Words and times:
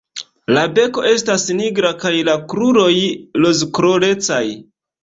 La 0.55 0.61
beko 0.77 1.03
estas 1.09 1.45
nigra 1.59 1.93
kaj 2.07 2.15
la 2.33 2.37
kruroj 2.55 2.91
rozkolorecaj. 3.45 4.45